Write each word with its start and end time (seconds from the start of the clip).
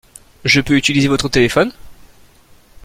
Je 0.45 0.61
peux 0.61 0.77
utiliser 0.77 1.07
votre 1.07 1.29
téléphone? 1.29 1.71